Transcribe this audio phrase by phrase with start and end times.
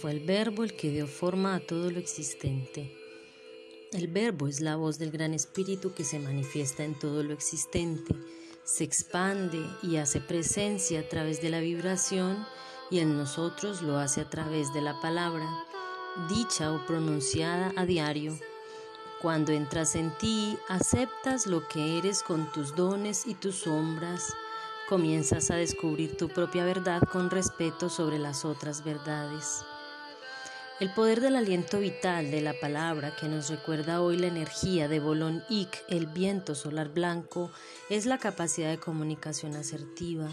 [0.00, 2.94] fue el verbo el que dio forma a todo lo existente.
[3.92, 8.14] El verbo es la voz del gran espíritu que se manifiesta en todo lo existente,
[8.62, 12.46] se expande y hace presencia a través de la vibración
[12.90, 15.48] y en nosotros lo hace a través de la palabra,
[16.28, 18.38] dicha o pronunciada a diario.
[19.20, 24.32] Cuando entras en ti, aceptas lo que eres con tus dones y tus sombras,
[24.88, 29.64] comienzas a descubrir tu propia verdad con respeto sobre las otras verdades.
[30.80, 35.00] El poder del aliento vital de la palabra que nos recuerda hoy la energía de
[35.00, 37.50] Bolón Ik, el viento solar blanco,
[37.90, 40.28] es la capacidad de comunicación asertiva,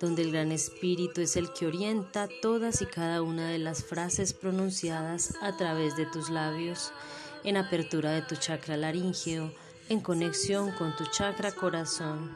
[0.00, 4.32] donde el gran espíritu es el que orienta todas y cada una de las frases
[4.32, 6.92] pronunciadas a través de tus labios,
[7.44, 9.52] en apertura de tu chakra laríngeo,
[9.90, 12.34] en conexión con tu chakra corazón.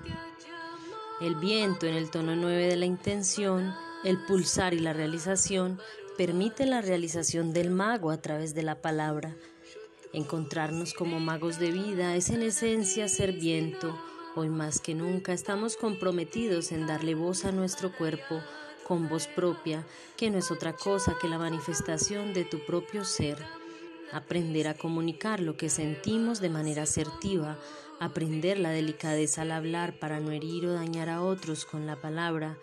[1.23, 5.81] El viento en el tono 9 de la intención, el pulsar y la realización
[6.17, 9.35] permite la realización del mago a través de la palabra.
[10.13, 13.99] Encontrarnos como magos de vida es en esencia ser viento.
[14.37, 18.41] Hoy más que nunca estamos comprometidos en darle voz a nuestro cuerpo
[18.87, 19.85] con voz propia,
[20.17, 23.39] que no es otra cosa que la manifestación de tu propio ser.
[24.13, 27.59] Aprender a comunicar lo que sentimos de manera asertiva,
[27.99, 32.57] aprender la delicadeza al hablar para no herir o dañar a otros con la palabra,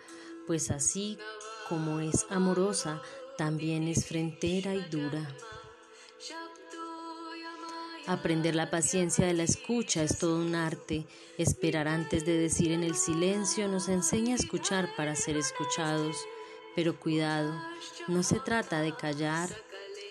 [0.46, 1.18] pues así
[1.68, 3.02] como es amorosa,
[3.36, 5.28] también es frentera y dura.
[8.06, 11.06] Aprender la paciencia de la escucha es todo un arte.
[11.38, 16.16] Esperar antes de decir en el silencio nos enseña a escuchar para ser escuchados.
[16.74, 17.54] Pero cuidado,
[18.08, 19.50] no se trata de callar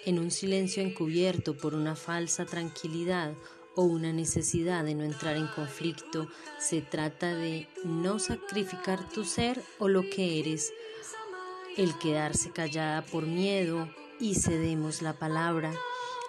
[0.06, 3.34] en un silencio encubierto por una falsa tranquilidad
[3.76, 6.28] o una necesidad de no entrar en conflicto,
[6.60, 10.74] se trata de no sacrificar tu ser o lo que eres,
[11.78, 13.90] el quedarse callada por miedo
[14.20, 15.74] y cedemos la palabra.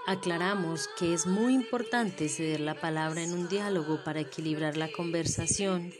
[0.06, 5.92] Aclaramos que es muy importante ceder la palabra en un diálogo para equilibrar la conversación.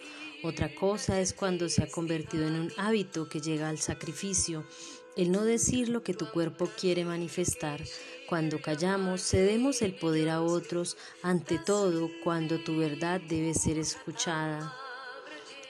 [0.43, 4.65] Otra cosa es cuando se ha convertido en un hábito que llega al sacrificio,
[5.17, 7.81] el no decir lo que tu cuerpo quiere manifestar.
[8.29, 14.82] Cuando callamos, cedemos el poder a otros, ante todo cuando tu verdad debe ser escuchada.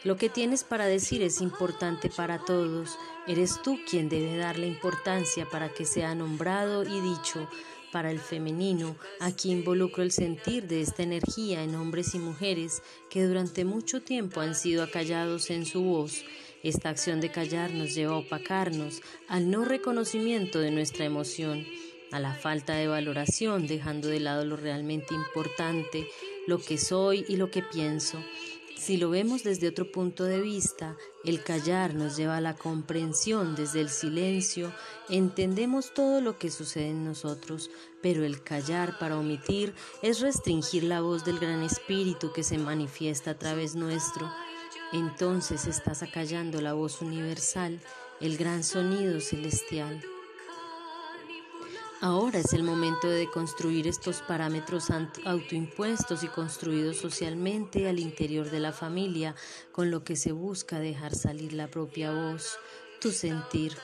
[0.05, 2.99] Lo que tienes para decir es importante para todos.
[3.29, 7.49] Eres tú quien debe darle importancia para que sea nombrado y dicho.
[7.93, 13.23] Para el femenino, aquí involucro el sentir de esta energía en hombres y mujeres que
[13.23, 16.25] durante mucho tiempo han sido acallados en su voz.
[16.65, 21.65] Esta acción de callar nos lleva a opacarnos al no reconocimiento de nuestra emoción
[22.13, 26.09] a la falta de valoración, dejando de lado lo realmente importante,
[26.47, 28.19] lo que soy y lo que pienso.
[28.83, 33.55] Si lo vemos desde otro punto de vista, el callar nos lleva a la comprensión
[33.55, 34.75] desde el silencio,
[35.09, 37.71] entendemos todo lo que sucede en nosotros,
[38.03, 39.73] pero el callar para omitir
[40.03, 44.29] es restringir la voz del gran espíritu que se manifiesta a través nuestro.
[44.93, 47.81] Entonces estás acallando la voz universal,
[48.21, 50.03] el gran sonido celestial.
[52.05, 54.89] Ahora es el momento de construir estos parámetros
[55.25, 59.37] autoimpuestos y construidos socialmente al interior de la familia,
[59.71, 62.59] con lo que se busca dejar salir la propia voz,
[63.01, 63.75] tu sentir.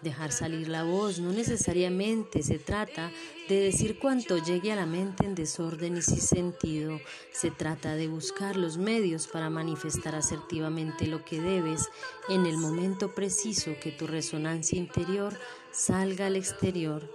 [0.00, 3.10] Dejar salir la voz no necesariamente se trata
[3.48, 7.00] de decir cuanto llegue a la mente en desorden y sin sentido,
[7.32, 11.90] se trata de buscar los medios para manifestar asertivamente lo que debes
[12.28, 15.36] en el momento preciso que tu resonancia interior
[15.72, 17.10] salga al exterior.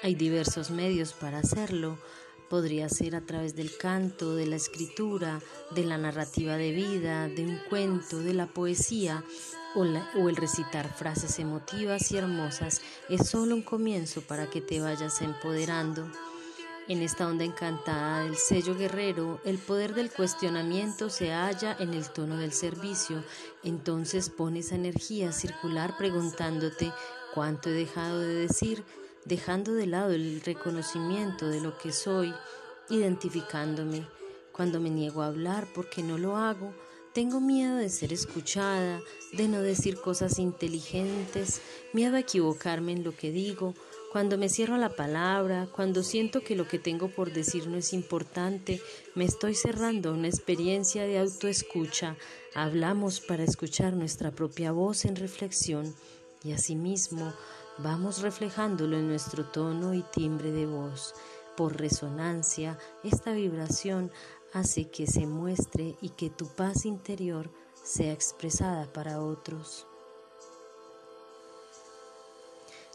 [0.00, 1.98] Hay diversos medios para hacerlo.
[2.48, 5.40] Podría ser a través del canto, de la escritura,
[5.74, 9.24] de la narrativa de vida, de un cuento, de la poesía
[9.74, 12.80] o, el recitar frases emotivas y hermosas.
[13.08, 16.08] Es solo un comienzo para que te vayas empoderando.
[16.86, 22.08] En esta onda encantada del sello guerrero, el poder del cuestionamiento se halla en el
[22.08, 23.24] tono del servicio.
[23.64, 26.92] Entonces pones energía circular preguntándote
[27.34, 28.84] cuánto he dejado de decir,
[29.28, 32.32] dejando de lado el reconocimiento de lo que soy,
[32.88, 34.06] identificándome.
[34.52, 36.72] Cuando me niego a hablar porque no lo hago,
[37.12, 39.00] tengo miedo de ser escuchada,
[39.32, 41.60] de no decir cosas inteligentes,
[41.92, 43.74] miedo a equivocarme en lo que digo,
[44.12, 47.92] cuando me cierro la palabra, cuando siento que lo que tengo por decir no es
[47.92, 48.80] importante,
[49.14, 52.16] me estoy cerrando una experiencia de autoescucha.
[52.54, 55.94] Hablamos para escuchar nuestra propia voz en reflexión
[56.42, 57.34] y asimismo
[57.78, 61.14] vamos reflejándolo en nuestro tono y timbre de voz.
[61.56, 64.10] Por resonancia, esta vibración
[64.52, 67.50] hace que se muestre y que tu paz interior
[67.82, 69.86] sea expresada para otros.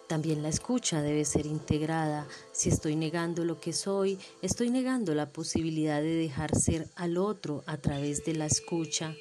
[0.08, 2.28] También la escucha debe ser integrada.
[2.52, 7.64] Si estoy negando lo que soy, estoy negando la posibilidad de dejar ser al otro
[7.66, 9.16] a través de la escucha,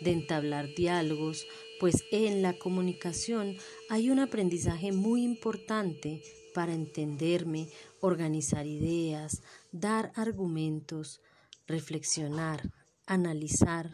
[0.00, 1.46] de entablar diálogos,
[1.80, 3.56] pues en la comunicación
[3.88, 6.22] hay un aprendizaje muy importante
[6.54, 7.68] para entenderme,
[8.00, 9.42] organizar ideas,
[9.72, 11.20] dar argumentos,
[11.66, 12.70] reflexionar,
[13.06, 13.90] analizar,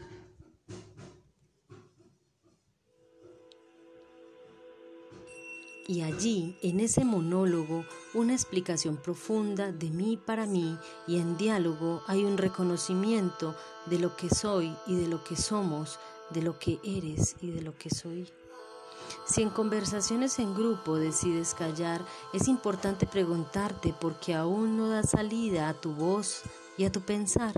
[5.87, 7.85] Y allí, en ese monólogo,
[8.15, 13.55] una explicación profunda de mí para mí y en diálogo hay un reconocimiento
[13.85, 15.99] de lo que soy y de lo que somos,
[16.31, 18.27] de lo que eres y de lo que soy.
[19.27, 22.03] Si en conversaciones en grupo decides callar,
[22.33, 26.43] es importante preguntarte por qué aún no da salida a tu voz
[26.79, 27.53] y a tu pensar.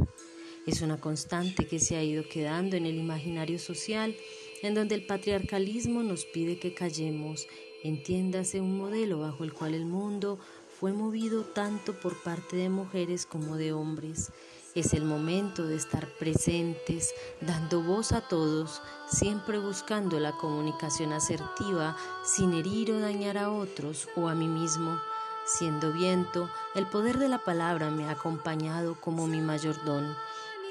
[0.66, 4.16] Es una constante que se ha ido quedando en el imaginario social,
[4.62, 7.46] en donde el patriarcalismo nos pide que callemos
[7.82, 10.38] Entiéndase un modelo bajo el cual el mundo
[10.78, 14.32] fue movido tanto por parte de mujeres como de hombres.
[14.74, 21.96] Es el momento de estar presentes, dando voz a todos, siempre buscando la comunicación asertiva
[22.24, 25.00] sin herir o dañar a otros o a mí mismo.
[25.46, 30.14] Siendo viento, el poder de la palabra me ha acompañado como mi mayor don.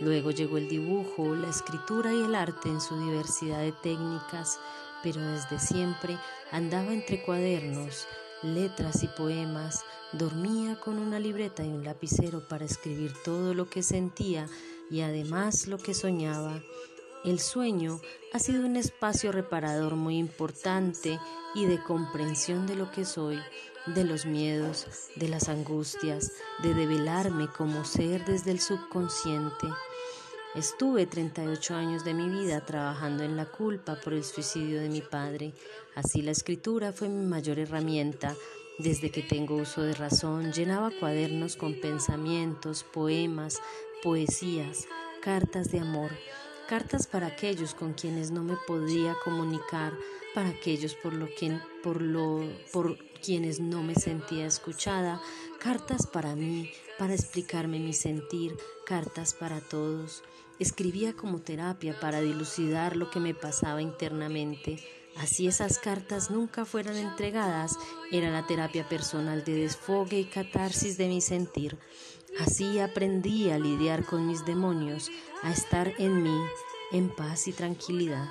[0.02, 4.60] Luego llegó el dibujo, la escritura y el arte en su diversidad de técnicas
[5.04, 6.18] pero desde siempre
[6.52, 8.08] andaba entre cuadernos,
[8.42, 13.84] letras y poemas, dormía con una libreta y un lapicero para escribir todo lo que
[13.84, 14.48] sentía
[14.90, 16.62] y además lo que soñaba.
[17.24, 18.00] El sueño
[18.34, 21.20] ha sido un espacio reparador muy importante
[21.56, 23.40] y de comprensión de lo que soy,
[23.88, 26.32] de los miedos, de las angustias,
[26.62, 29.68] de develarme como ser desde el subconsciente.
[30.56, 35.02] Estuve 38 años de mi vida trabajando en la culpa por el suicidio de mi
[35.02, 35.54] padre.
[35.96, 38.34] Así la escritura fue mi mayor herramienta.
[38.80, 43.62] Desde que tengo uso de razón, llenaba cuadernos con pensamientos, poemas,
[44.02, 44.88] poesías,
[45.22, 46.12] cartas de amor,
[46.70, 49.92] cartas para aquellos con quienes no me podía comunicar,
[50.34, 55.22] para aquellos por lo que por lo por quienes no me sentía escuchada,
[55.60, 58.56] cartas para mí, para explicarme mi sentir,
[58.86, 60.24] cartas para todos.
[60.60, 64.82] Escribía como terapia para dilucidar lo que me pasaba internamente.
[65.18, 67.78] Así esas cartas nunca fueran entregadas,
[68.12, 71.78] era la terapia personal de desfogue y catarsis de mi sentir.
[72.40, 75.10] Así aprendí a lidiar con mis demonios,
[75.42, 76.38] a estar en mí,
[76.92, 78.28] en paz y tranquilidad.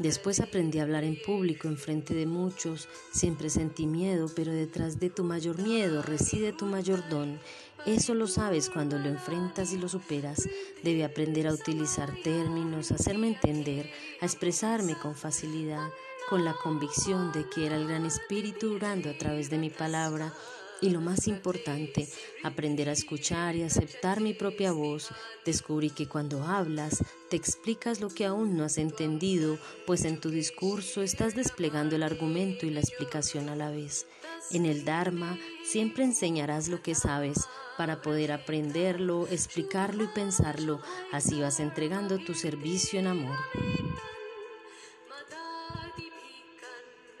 [0.00, 2.88] Después aprendí a hablar en público, en frente de muchos.
[3.12, 7.38] Siempre sentí miedo, pero detrás de tu mayor miedo reside tu mayor don.
[7.84, 10.48] Eso lo sabes cuando lo enfrentas y lo superas.
[10.82, 13.90] Debí aprender a utilizar términos, hacerme entender,
[14.22, 15.90] a expresarme con facilidad,
[16.30, 20.32] con la convicción de que era el gran espíritu durando a través de mi palabra
[20.80, 22.08] y lo más importante,
[22.42, 25.08] aprender a escuchar y aceptar mi propia voz.
[25.44, 30.30] Descubrí que cuando hablas, te explicas lo que aún no has entendido, pues en tu
[30.30, 34.06] discurso estás desplegando el argumento y la explicación a la vez.
[34.50, 37.46] En el Dharma siempre enseñarás lo que sabes
[37.76, 40.80] para poder aprenderlo, explicarlo y pensarlo.
[41.12, 43.38] Así vas entregando tu servicio en amor.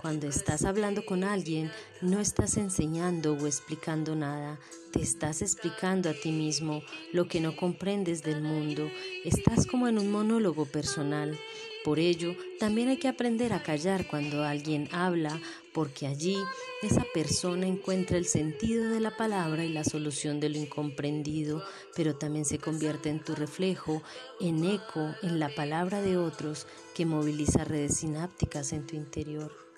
[0.00, 4.58] Cuando estás hablando con alguien, no estás enseñando o explicando nada,
[4.92, 6.80] te estás explicando a ti mismo
[7.12, 8.90] lo que no comprendes del mundo,
[9.26, 11.38] estás como en un monólogo personal.
[11.84, 15.38] Por ello, también hay que aprender a callar cuando alguien habla,
[15.74, 16.38] porque allí
[16.80, 21.62] esa persona encuentra el sentido de la palabra y la solución de lo incomprendido,
[21.94, 24.02] pero también se convierte en tu reflejo,
[24.40, 29.69] en eco, en la palabra de otros que moviliza redes sinápticas en tu interior.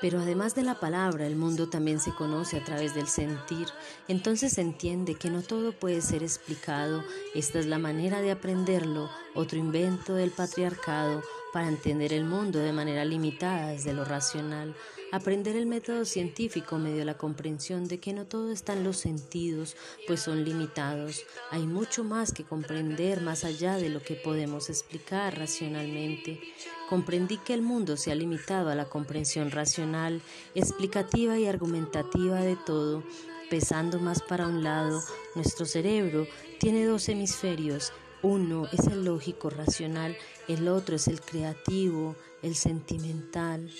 [0.00, 3.68] Pero además de la palabra, el mundo también se conoce a través del sentir.
[4.08, 7.04] Entonces se entiende que no todo puede ser explicado.
[7.34, 12.72] Esta es la manera de aprenderlo, otro invento del patriarcado para entender el mundo de
[12.72, 14.74] manera limitada desde lo racional.
[15.12, 19.76] Aprender el método científico medio la comprensión de que no todo está en los sentidos,
[20.06, 21.24] pues son limitados.
[21.50, 26.40] Hay mucho más que comprender más allá de lo que podemos explicar racionalmente.
[26.88, 30.22] Comprendí que el mundo se ha limitado a la comprensión racional,
[30.54, 33.02] explicativa y argumentativa de todo,
[33.48, 35.02] pesando más para un lado.
[35.34, 36.28] Nuestro cerebro
[36.60, 37.92] tiene dos hemisferios.
[38.22, 40.16] Uno es el lógico racional,
[40.48, 43.70] el otro es el creativo, el sentimental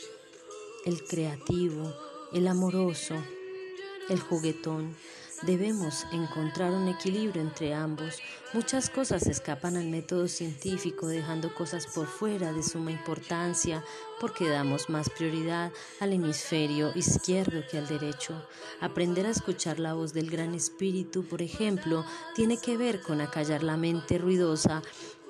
[0.84, 1.94] el creativo,
[2.32, 3.14] el amoroso,
[4.08, 4.96] el juguetón.
[5.42, 8.18] Debemos encontrar un equilibrio entre ambos.
[8.52, 13.82] Muchas cosas escapan al método científico, dejando cosas por fuera de suma importancia,
[14.20, 18.34] porque damos más prioridad al hemisferio izquierdo que al derecho.
[18.82, 22.04] Aprender a escuchar la voz del Gran Espíritu, por ejemplo,
[22.34, 24.82] tiene que ver con acallar la mente ruidosa,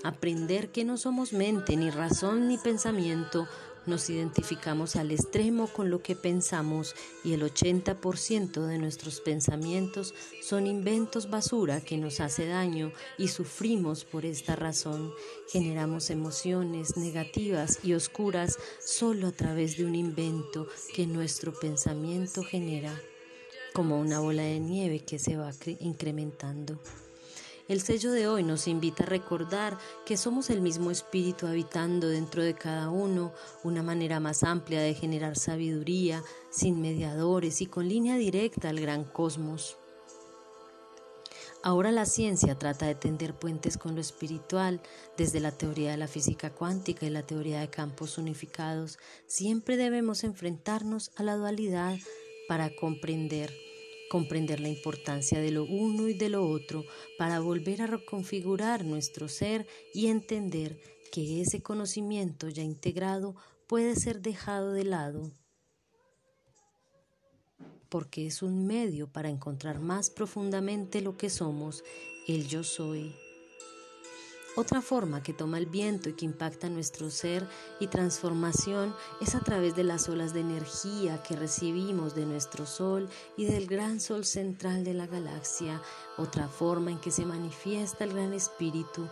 [0.03, 3.47] aprender que no somos mente, ni razón, ni pensamiento,
[3.91, 6.95] nos identificamos al extremo con lo que pensamos
[7.25, 14.05] y el 80% de nuestros pensamientos son inventos basura que nos hace daño y sufrimos
[14.05, 15.13] por esta razón.
[15.51, 22.99] Generamos emociones negativas y oscuras solo a través de un invento que nuestro pensamiento genera,
[23.75, 26.79] como una bola de nieve que se va incrementando.
[27.71, 32.43] El sello de hoy nos invita a recordar que somos el mismo espíritu habitando dentro
[32.43, 38.17] de cada uno, una manera más amplia de generar sabiduría, sin mediadores y con línea
[38.17, 39.77] directa al gran cosmos.
[41.63, 44.81] Ahora la ciencia trata de tender puentes con lo espiritual,
[45.17, 48.99] desde la teoría de la física cuántica y la teoría de campos unificados.
[49.29, 51.97] Siempre debemos enfrentarnos a la dualidad
[52.49, 53.70] para comprender
[54.11, 56.85] comprender la importancia de lo uno y de lo otro
[57.17, 60.81] para volver a reconfigurar nuestro ser y entender
[61.13, 63.37] que ese conocimiento ya integrado
[63.69, 65.31] puede ser dejado de lado
[67.89, 71.85] porque es un medio para encontrar más profundamente lo que somos,
[72.27, 73.15] el yo soy.
[74.57, 77.47] Otra forma que toma el viento y que impacta nuestro ser
[77.79, 83.09] y transformación es a través de las olas de energía que recibimos de nuestro Sol
[83.37, 85.81] y del gran Sol central de la galaxia.
[86.19, 89.07] Otra forma en que se manifiesta el Gran Espíritu,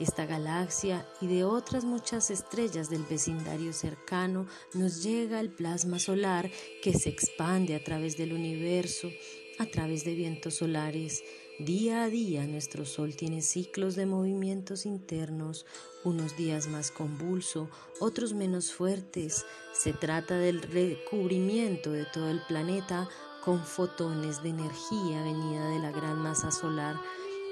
[0.00, 6.50] esta galaxia y de otras muchas estrellas del vecindario cercano nos llega el plasma solar
[6.82, 9.10] que se expande a través del universo,
[9.58, 11.22] a través de vientos solares
[11.58, 15.66] Día a día nuestro Sol tiene ciclos de movimientos internos,
[16.04, 19.44] unos días más convulso, otros menos fuertes.
[19.72, 23.08] Se trata del recubrimiento de todo el planeta
[23.44, 26.94] con fotones de energía venida de la gran masa solar,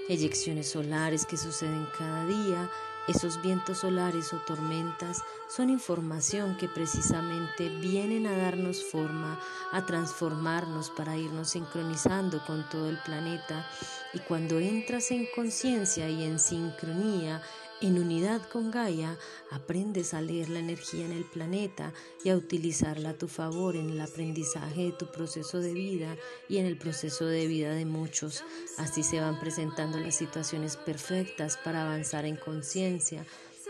[0.08, 2.70] eyecciones solares que suceden cada día
[3.08, 9.38] esos vientos solares o tormentas son información que precisamente vienen a darnos forma,
[9.70, 13.64] a transformarnos para irnos sincronizando con todo el planeta.
[14.12, 17.40] Y cuando entras en conciencia y en sincronía,
[17.82, 19.18] en unidad con Gaia,
[19.50, 21.92] aprendes a leer la energía en el planeta
[22.24, 26.16] y a utilizarla a tu favor en el aprendizaje de tu proceso de vida
[26.48, 28.44] y en el proceso de vida de muchos.
[28.78, 33.26] Así se van presentando las situaciones perfectas para avanzar en conciencia,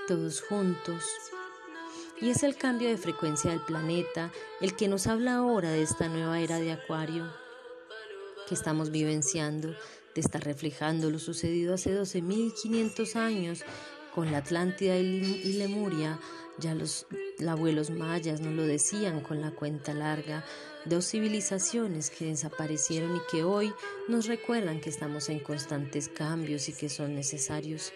[0.07, 1.03] todos juntos.
[2.21, 6.09] Y es el cambio de frecuencia del planeta el que nos habla ahora de esta
[6.09, 7.27] nueva era de Acuario
[8.47, 9.75] que estamos vivenciando,
[10.15, 13.65] de estar reflejando lo sucedido hace 12.500 años
[14.17, 16.19] con la Atlántida y Lemuria,
[16.59, 17.07] ya los
[17.47, 20.43] abuelos mayas nos lo decían con la cuenta larga,
[20.87, 23.75] dos civilizaciones que desaparecieron y que hoy
[24.09, 27.93] nos recuerdan que estamos en constantes cambios y que son necesarios.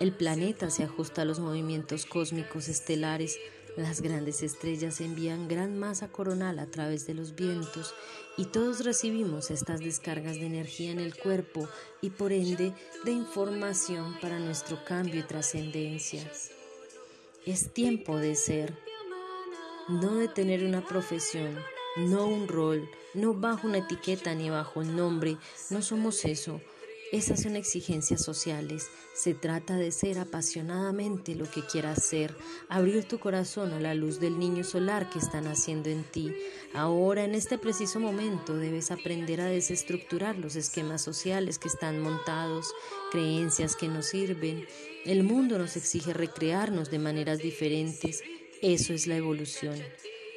[0.00, 3.38] El planeta se ajusta a los movimientos cósmicos estelares,
[3.76, 7.94] las grandes estrellas envían gran masa coronal a través de los vientos
[8.36, 11.68] y todos recibimos estas descargas de energía en el cuerpo
[12.00, 12.72] y por ende
[13.04, 16.30] de información para nuestro cambio y trascendencia.
[17.46, 18.78] Es tiempo de ser,
[19.88, 21.58] no de tener una profesión,
[21.96, 25.36] no un rol, no bajo una etiqueta ni bajo un nombre,
[25.70, 26.60] no somos eso.
[27.12, 28.88] Esas son exigencias sociales.
[29.14, 32.34] Se trata de ser apasionadamente lo que quieras ser,
[32.68, 36.34] abrir tu corazón a la luz del niño solar que está naciendo en ti.
[36.72, 42.72] Ahora, en este preciso momento, debes aprender a desestructurar los esquemas sociales que están montados,
[43.12, 44.66] creencias que nos sirven.
[45.04, 48.22] El mundo nos exige recrearnos de maneras diferentes.
[48.60, 49.78] Eso es la evolución.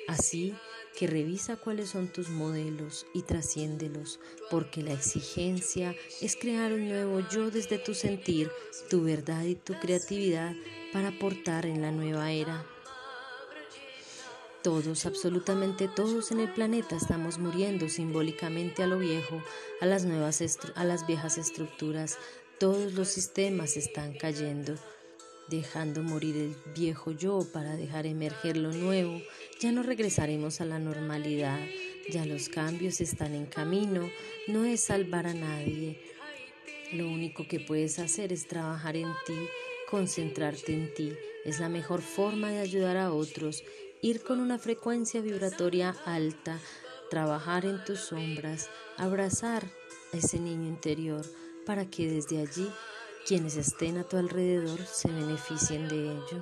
[0.08, 0.54] Así,
[0.98, 7.20] que revisa cuáles son tus modelos y trasciéndelos, porque la exigencia es crear un nuevo
[7.30, 8.50] yo desde tu sentir,
[8.90, 10.56] tu verdad y tu creatividad
[10.92, 12.66] para aportar en la nueva era.
[14.64, 19.44] Todos, absolutamente todos en el planeta estamos muriendo simbólicamente a lo viejo,
[19.82, 20.42] a las nuevas
[20.74, 22.18] a las viejas estructuras.
[22.60, 24.74] Todos los sistemas están cayendo
[25.50, 29.22] dejando morir el viejo yo para dejar emerger lo nuevo,
[29.60, 31.60] ya no regresaremos a la normalidad,
[32.10, 34.10] ya los cambios están en camino,
[34.48, 36.02] no es salvar a nadie.
[36.94, 39.48] Lo único que puedes hacer es trabajar en ti,
[39.90, 41.14] concentrarte en ti,
[41.46, 43.64] es la mejor forma de ayudar a otros,
[44.02, 46.60] ir con una frecuencia vibratoria alta,
[47.10, 49.66] trabajar en tus sombras, abrazar
[50.14, 51.26] a ese niño interior
[51.66, 52.70] para que desde allí
[53.28, 56.42] quienes estén a tu alrededor se beneficien de ello.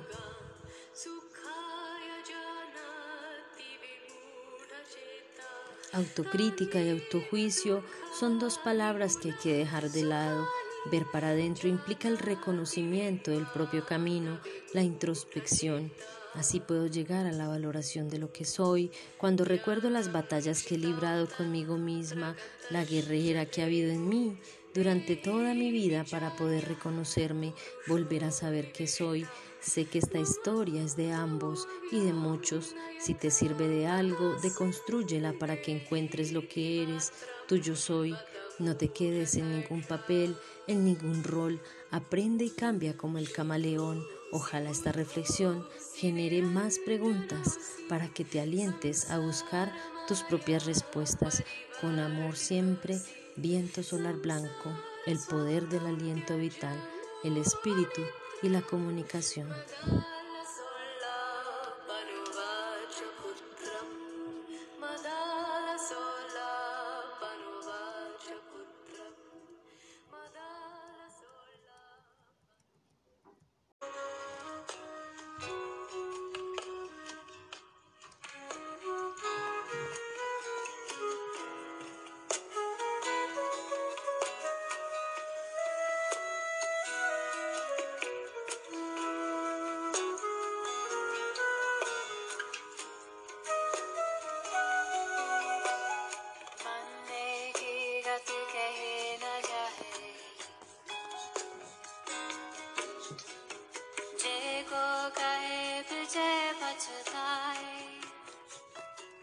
[5.92, 7.82] Autocrítica y autojuicio
[8.16, 10.46] son dos palabras que hay que dejar de lado.
[10.92, 14.38] Ver para adentro implica el reconocimiento del propio camino,
[14.72, 15.90] la introspección.
[16.34, 20.76] Así puedo llegar a la valoración de lo que soy cuando recuerdo las batallas que
[20.76, 22.36] he librado conmigo misma,
[22.70, 24.38] la guerrera que ha habido en mí
[24.76, 27.54] durante toda mi vida para poder reconocerme,
[27.88, 29.26] volver a saber qué soy,
[29.66, 32.76] Sé que esta historia es de ambos y de muchos.
[33.00, 37.12] Si te sirve de algo, deconstrúyela para que encuentres lo que eres,
[37.48, 38.14] tuyo soy.
[38.60, 40.36] No te quedes en ningún papel,
[40.68, 41.60] en ningún rol.
[41.90, 44.06] Aprende y cambia como el camaleón.
[44.30, 45.66] Ojalá esta reflexión
[45.96, 49.72] genere más preguntas para que te alientes a buscar
[50.06, 51.42] tus propias respuestas.
[51.80, 53.00] Con amor siempre,
[53.36, 54.72] viento solar blanco,
[55.06, 56.76] el poder del aliento vital,
[57.22, 58.02] el espíritu
[58.42, 59.48] y la comunicación.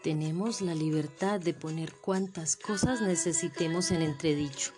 [0.04, 4.72] Tenemos la libertad de poner cuantas cosas necesitemos en entredicho,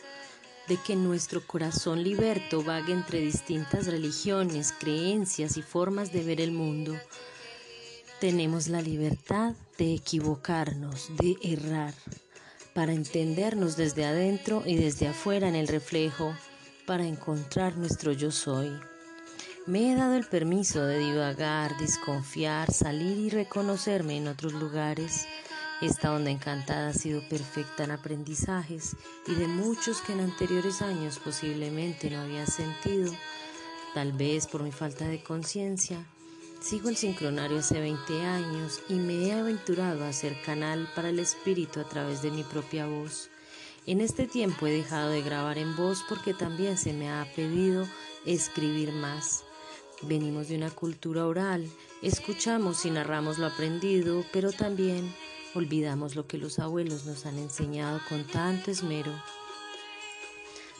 [0.68, 6.52] de que nuestro corazón liberto vague entre distintas religiones, creencias y formas de ver el
[6.52, 6.94] mundo.
[8.20, 11.94] Tenemos la libertad de equivocarnos, de errar,
[12.72, 16.36] para entendernos desde adentro y desde afuera en el reflejo,
[16.86, 18.70] para encontrar nuestro yo soy.
[19.66, 25.26] Me he dado el permiso de divagar, desconfiar, salir y reconocerme en otros lugares.
[25.82, 28.94] Esta onda encantada ha sido perfecta en aprendizajes
[29.26, 33.12] y de muchos que en anteriores años posiblemente no había sentido,
[33.92, 35.98] tal vez por mi falta de conciencia.
[36.60, 41.18] Sigo el sincronario hace 20 años y me he aventurado a ser canal para el
[41.18, 43.30] espíritu a través de mi propia voz.
[43.84, 47.84] En este tiempo he dejado de grabar en voz porque también se me ha pedido
[48.24, 49.45] escribir más.
[50.02, 51.66] Venimos de una cultura oral,
[52.02, 55.14] escuchamos y narramos lo aprendido, pero también
[55.54, 59.10] olvidamos lo que los abuelos nos han enseñado con tanto esmero.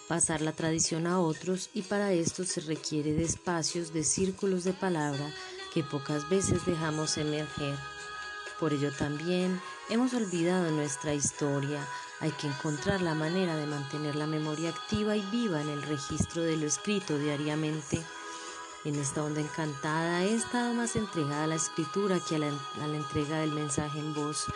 [0.06, 4.74] Pasar la tradición a otros y para esto se requiere de espacios, de círculos de
[4.74, 5.32] palabra
[5.72, 7.74] que pocas veces dejamos emerger.
[8.60, 11.88] Por ello también hemos olvidado nuestra historia.
[12.20, 16.42] Hay que encontrar la manera de mantener la memoria activa y viva en el registro
[16.42, 18.02] de lo escrito diariamente
[18.86, 20.22] en esta onda encantada.
[20.22, 24.46] He estado más entregada a la escritura que a la, entrega del mensaje en voz,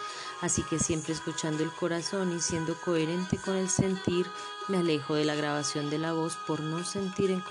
[0.41, 4.27] así que siempre escuchando el corazón y siendo coherente con el sentir,
[4.69, 7.43] me alejo de la grabación de la voz por no sentir en,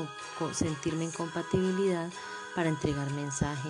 [0.54, 2.10] sentirme en compatibilidad
[2.56, 3.70] para entregar mensaje.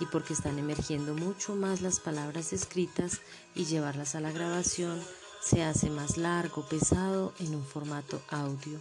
[0.00, 3.20] Y porque están emergiendo mucho más las palabras escritas
[3.54, 5.00] y llevarlas a la grabación
[5.40, 8.78] se hace más largo, pesado en un formato audio.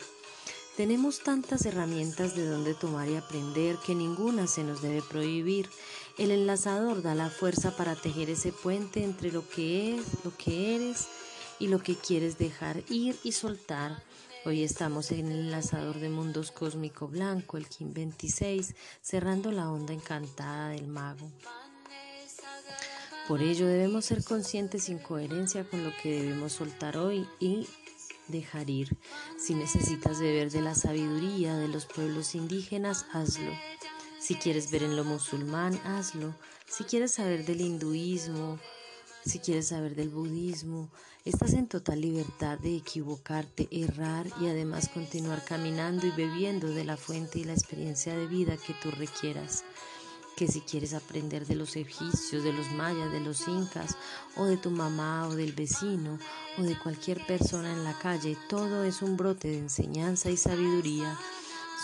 [0.75, 5.69] Tenemos tantas herramientas de donde tomar y aprender que ninguna se nos debe prohibir.
[6.17, 10.75] El enlazador da la fuerza para tejer ese puente entre lo que es, lo que
[10.75, 11.07] eres
[11.59, 14.01] y lo que quieres dejar ir y soltar.
[14.45, 19.93] Hoy estamos en el enlazador de mundos cósmico blanco, el Kim 26, cerrando la onda
[19.93, 21.31] encantada del mago.
[23.27, 27.67] Por ello debemos ser conscientes sin coherencia con lo que debemos soltar hoy y
[28.33, 28.97] dejar ir.
[29.37, 33.51] Si necesitas beber de la sabiduría de los pueblos indígenas, hazlo.
[34.19, 36.35] Si quieres ver en lo musulmán, hazlo.
[36.67, 38.59] Si quieres saber del hinduismo,
[39.25, 40.89] si quieres saber del budismo,
[41.23, 46.97] estás en total libertad de equivocarte, errar y además continuar caminando y bebiendo de la
[46.97, 49.63] fuente y la experiencia de vida que tú requieras
[50.35, 53.97] que si quieres aprender de los egipcios, de los mayas, de los incas,
[54.35, 56.17] o de tu mamá o del vecino,
[56.57, 61.17] o de cualquier persona en la calle, todo es un brote de enseñanza y sabiduría.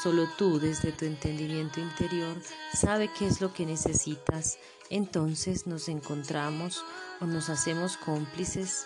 [0.01, 2.35] Solo tú, desde tu entendimiento interior,
[2.73, 4.57] sabe qué es lo que necesitas.
[4.89, 6.83] Entonces nos encontramos
[7.19, 8.85] o nos hacemos cómplices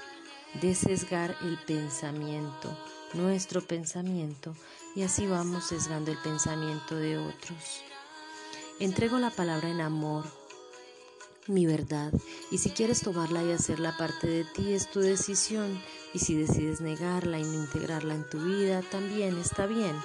[0.61, 2.69] de sesgar el pensamiento,
[3.13, 4.55] nuestro pensamiento
[4.95, 7.83] y así vamos sesgando el pensamiento de otros.
[8.79, 10.25] Entrego la palabra en amor,
[11.47, 12.11] mi verdad,
[12.51, 15.79] y si quieres tomarla y hacerla parte de ti es tu decisión,
[16.13, 19.95] y si decides negarla y no integrarla en tu vida, también está bien,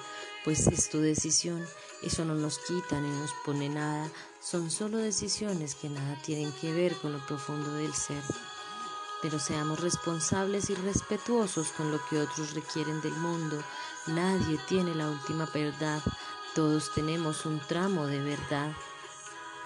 [0.44, 1.64] pues es tu decisión.
[2.02, 4.08] Eso no nos quita ni nos pone nada,
[4.40, 8.22] son solo decisiones que nada tienen que ver con lo profundo del ser.
[9.22, 13.60] Pero seamos responsables y respetuosos con lo que otros requieren del mundo.
[14.06, 16.00] Nadie tiene la última verdad,
[16.58, 18.72] todos tenemos un tramo de verdad,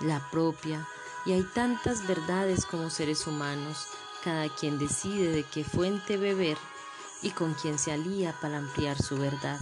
[0.00, 0.86] la propia,
[1.24, 3.86] y hay tantas verdades como seres humanos,
[4.22, 6.58] cada quien decide de qué fuente beber
[7.22, 9.58] y con quién se alía para ampliar su verdad.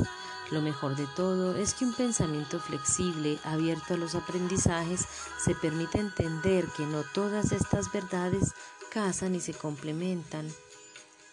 [0.51, 5.07] Lo mejor de todo es que un pensamiento flexible, abierto a los aprendizajes,
[5.39, 8.55] se permite entender que no todas estas verdades
[8.91, 10.53] casan y se complementan,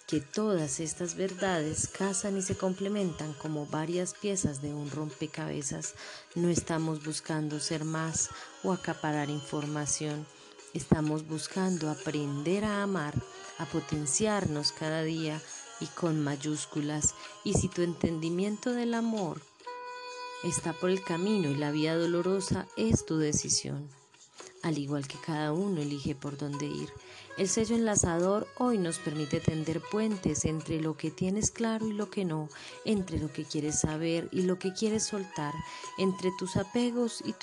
[0.08, 5.96] que todas estas verdades casan y se complementan como varias piezas de un rompecabezas.
[6.34, 8.30] No estamos buscando ser más
[8.64, 10.26] o acaparar información,
[10.74, 13.14] estamos buscando aprender a amar,
[13.58, 15.42] a potenciarnos cada día
[15.82, 17.14] y con mayúsculas.
[17.44, 19.42] Y si tu entendimiento del amor
[20.46, 23.90] está por el camino y la vía dolorosa es tu decisión,
[24.64, 26.90] al igual que cada uno elige por dónde ir.
[27.38, 32.10] El sello enlazador hoy nos permite tender puentes entre lo que tienes claro y lo
[32.10, 32.50] que no,
[32.84, 35.54] entre lo que quieres saber y lo que quieres soltar,
[35.98, 37.36] entre tus apegos y,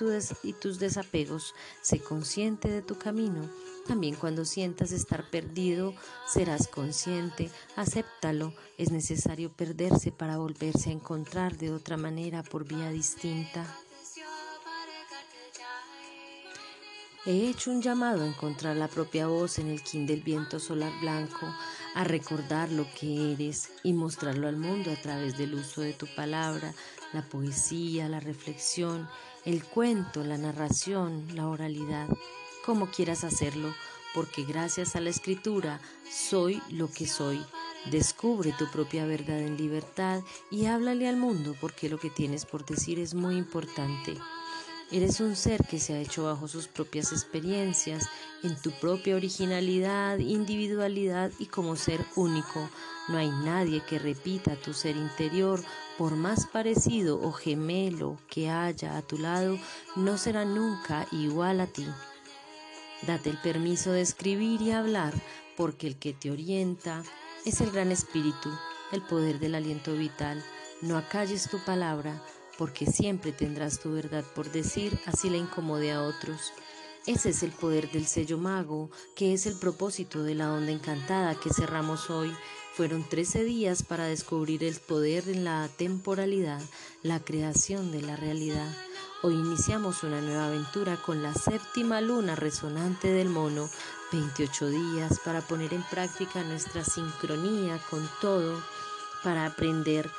[0.43, 1.55] y tus desapegos.
[1.83, 3.49] Sé consciente de tu camino
[3.87, 5.95] también cuando sientas estar perdido,
[6.27, 12.91] serás consciente, acéptalo, es necesario perderse para volverse a encontrar de otra manera por vía
[12.91, 13.79] distinta.
[17.27, 20.93] He hecho un llamado a encontrar la propia voz en el kin del viento solar
[21.01, 21.47] blanco,
[21.95, 26.07] a recordar lo que eres y mostrarlo al mundo a través del uso de tu
[26.15, 26.75] palabra,
[27.15, 29.09] la poesía, la reflexión,
[29.47, 32.09] el cuento, la narración, la oralidad
[32.65, 33.75] como quieras hacerlo,
[34.15, 37.45] porque gracias a la escritura soy lo que soy.
[37.91, 42.65] Descubre tu propia verdad en libertad y háblale al mundo porque lo que tienes por
[42.65, 44.17] decir es muy importante.
[44.95, 48.09] Eres un ser que se ha hecho bajo sus propias experiencias,
[48.45, 52.71] en tu propia originalidad, individualidad y como ser único.
[53.09, 55.61] No hay nadie que repita tu ser interior,
[55.99, 59.59] por más parecido o gemelo que haya a tu lado,
[59.97, 61.89] no será nunca igual a ti.
[63.05, 65.13] Date el permiso de escribir y hablar,
[65.57, 67.03] porque el que te orienta
[67.45, 68.49] es el gran espíritu,
[68.93, 70.41] el poder del aliento vital.
[70.83, 72.23] No acalles tu palabra,
[72.59, 76.53] porque siempre tendrás tu verdad por decir, así la incomode a otros.
[77.07, 81.35] Ese es el poder del sello mago, que es el propósito de la onda encantada
[81.35, 82.35] que cerramos hoy.
[82.75, 86.63] Fueron trece días para descubrir el poder en la temporalidad,
[87.03, 88.75] la creación de la realidad.
[89.23, 93.69] Hoy iniciamos una nueva aventura con la séptima luna resonante del mono,
[94.11, 98.63] 28 días para poner en práctica nuestra sincronía con todo,
[99.23, 100.11] para aprender.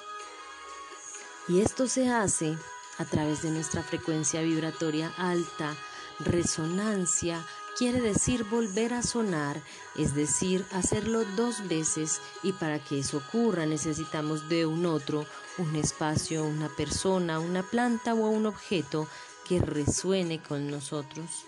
[1.47, 2.57] Y esto se hace
[2.97, 5.75] a través de nuestra frecuencia vibratoria alta,
[6.19, 7.45] resonancia,
[7.77, 9.61] quiere decir volver a sonar,
[9.95, 15.25] es decir, hacerlo dos veces y para que eso ocurra necesitamos de un otro,
[15.57, 19.07] un espacio, una persona, una planta o un objeto
[19.47, 21.45] que resuene con nosotros.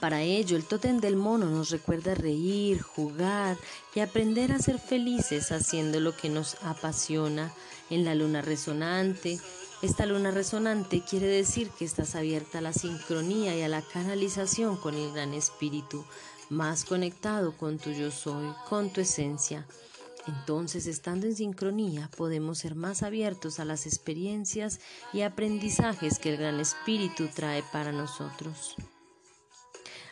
[0.00, 3.56] Para ello, el tótem del mono nos recuerda reír, jugar
[3.94, 7.52] y aprender a ser felices haciendo lo que nos apasiona.
[7.88, 9.40] En la luna resonante,
[9.80, 14.76] esta luna resonante quiere decir que estás abierta a la sincronía y a la canalización
[14.76, 16.04] con el gran espíritu,
[16.50, 19.66] más conectado con tu yo soy, con tu esencia.
[20.26, 24.80] Entonces, estando en sincronía, podemos ser más abiertos a las experiencias
[25.12, 28.76] y aprendizajes que el Gran Espíritu trae para nosotros.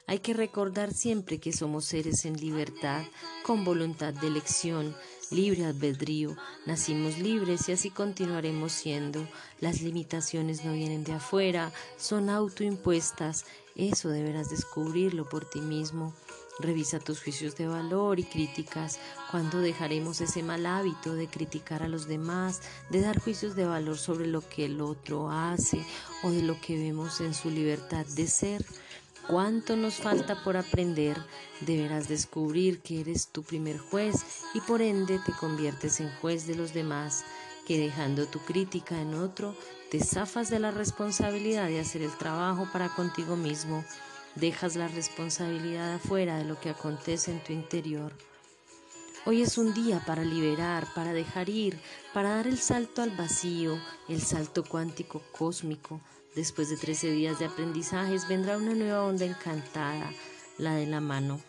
[0.07, 3.05] Hay que recordar siempre que somos seres en libertad,
[3.43, 4.95] con voluntad de elección,
[5.31, 6.37] libre albedrío.
[6.67, 9.27] Nacimos libres y así continuaremos siendo.
[9.61, 13.47] Las limitaciones no vienen de afuera, son autoimpuestas.
[13.77, 16.13] Eso deberás descubrirlo por ti mismo.
[16.61, 19.01] Revisa tus juicios de valor y críticas.
[19.31, 23.97] Cuando dejaremos ese mal hábito de criticar a los demás, de dar juicios de valor
[23.97, 25.85] sobre lo que el otro hace
[26.23, 28.65] o de lo que vemos en su libertad de ser?
[29.29, 31.17] ¿Cuánto nos falta por aprender?
[31.61, 34.17] Deberás descubrir que eres tu primer juez
[34.55, 37.25] y por ende te conviertes en juez de los demás,
[37.67, 39.57] que dejando tu crítica en otro,
[39.91, 43.85] te zafas de la responsabilidad de hacer el trabajo para contigo mismo
[44.35, 48.13] Dejas la responsabilidad afuera de lo que acontece en tu interior.
[49.27, 51.81] Hoy es un día para liberar, para dejar ir,
[52.13, 56.01] para dar el salto al vacío, el salto cuántico cósmico.
[56.35, 60.13] Después de 13 días de aprendizajes vendrá una nueva onda encantada,
[60.59, 61.41] la de la mano.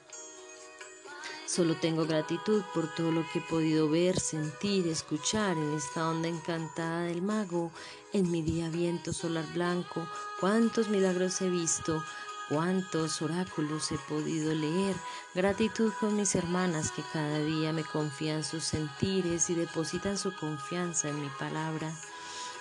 [1.48, 6.28] Solo tengo gratitud por todo lo que he podido ver, sentir, escuchar en esta onda
[6.28, 7.72] encantada del mago,
[8.14, 10.08] en mi día viento solar blanco,
[10.40, 12.04] cuántos milagros he visto,
[12.50, 14.96] cuántos oráculos he podido leer,
[15.34, 21.10] gratitud con mis hermanas que cada día me confían sus sentires y depositan su confianza
[21.10, 21.92] en mi palabra.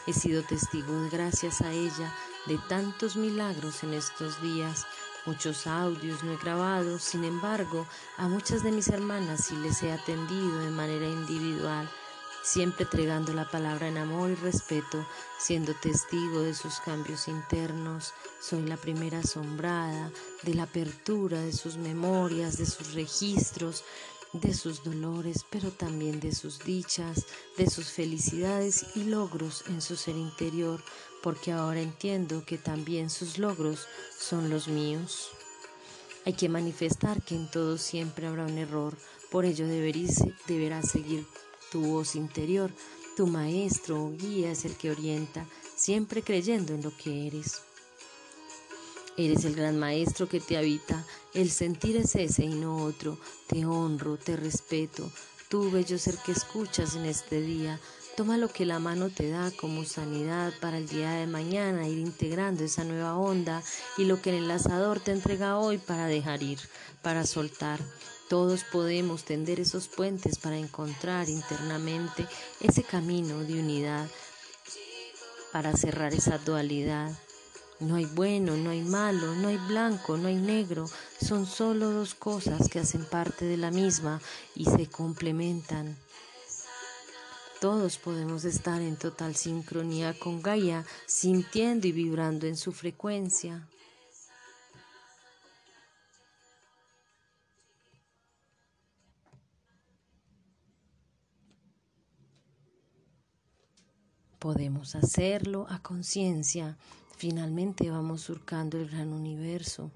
[0.07, 2.14] He sido testigo gracias a ella
[2.47, 4.87] de tantos milagros en estos días,
[5.27, 7.87] Muchos audios no he grabado, sin embargo,
[8.19, 11.88] a muchas de mis hermanas sí les he atendido de manera individual,
[12.43, 15.07] siempre entregando la palabra en amor y respeto,
[15.38, 18.12] siendo testigo de sus cambios internos.
[18.38, 20.11] Soy la primera asombrada
[20.43, 23.83] de la apertura de sus memorias, de sus registros,
[24.35, 27.25] de sus dolores, pero también de sus dichas,
[27.57, 30.83] de sus felicidades y logros en su ser interior,
[31.23, 33.87] porque ahora entiendo que también sus logros
[34.18, 35.31] son los míos.
[36.27, 38.97] Hay que manifestar que en todo siempre habrá un error,
[39.31, 41.27] por ello deberás seguir
[41.70, 42.70] tu voz interior,
[43.16, 47.62] tu maestro o guía es el que orienta, siempre creyendo en lo que eres.
[49.16, 53.16] Eres el gran maestro que te habita, el sentir es ese y no otro.
[53.46, 55.09] Te honro, te respeto.
[55.48, 57.79] Tú, bello ser que escuchas en este día,
[58.16, 61.98] toma lo que la mano te da como sanidad para el día de mañana, ir
[61.98, 63.62] integrando esa nueva onda
[63.96, 66.59] y lo que el enlazador te entrega hoy para dejar ir,
[67.00, 67.79] para soltar.
[68.29, 72.27] Todos podemos tender esos puentes para encontrar internamente
[72.59, 74.09] ese camino de unidad,
[75.53, 77.16] para cerrar esa dualidad
[77.81, 80.87] no hay bueno, no hay malo, no hay blanco, no hay negro,
[81.21, 84.21] son solo dos cosas que hacen parte de la misma
[84.55, 85.97] y se complementan.
[87.61, 93.67] Todos podemos estar en total sincronía con Gaia, sintiendo y vibrando en su frecuencia.
[104.39, 106.77] Podemos hacerlo a conciencia
[107.16, 109.90] Finalmente vamos surcando el gran universo.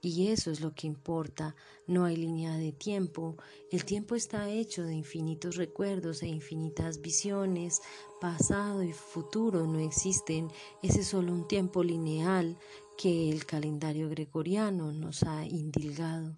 [0.00, 1.56] Y eso es lo que importa.
[1.86, 3.36] No hay línea de tiempo.
[3.70, 7.80] El tiempo está hecho de infinitos recuerdos e infinitas visiones.
[8.20, 10.50] Pasado y futuro no existen.
[10.82, 12.58] Ese es solo un tiempo lineal
[12.98, 16.36] que el calendario gregoriano nos ha indilgado.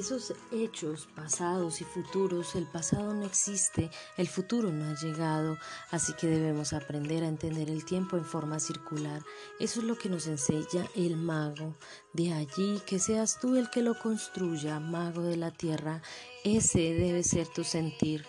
[0.00, 5.56] Esos hechos pasados y futuros, el pasado no existe, el futuro no ha llegado,
[5.90, 9.22] así que debemos aprender a entender el tiempo en forma circular.
[9.60, 11.74] Eso es lo que nos enseña el mago.
[12.12, 16.02] De allí que seas tú el que lo construya, mago de la tierra,
[16.44, 18.24] ese debe ser tu sentir.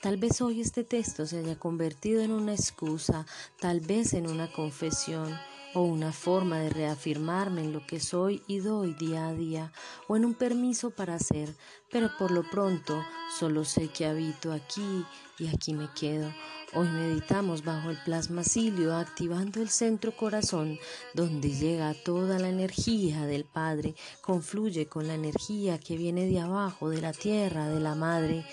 [0.00, 3.26] Tal vez hoy este texto se haya convertido en una excusa,
[3.58, 5.38] tal vez en una confesión
[5.74, 9.72] o una forma de reafirmarme en lo que soy y doy día a día,
[10.08, 11.54] o en un permiso para ser,
[11.90, 13.04] pero por lo pronto
[13.38, 15.04] solo sé que habito aquí
[15.38, 16.32] y aquí me quedo.
[16.72, 20.78] Hoy meditamos bajo el plasmacilio, activando el centro corazón,
[21.14, 26.88] donde llega toda la energía del Padre, confluye con la energía que viene de abajo,
[26.88, 28.44] de la tierra, de la Madre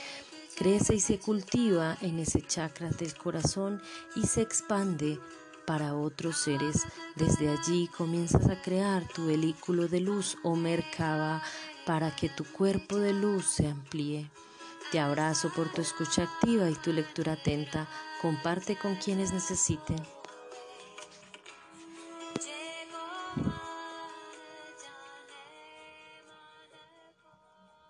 [0.57, 3.79] crece y se cultiva en ese chakra del corazón
[4.15, 5.19] y se expande
[5.67, 6.87] para otros seres.
[7.15, 11.43] Desde allí comienzas a crear tu vehículo de luz o mercaba
[11.85, 14.31] para que tu cuerpo de luz se amplíe.
[14.91, 17.87] Te abrazo por tu escucha activa y tu lectura atenta.
[18.21, 19.97] Comparte con quienes necesiten.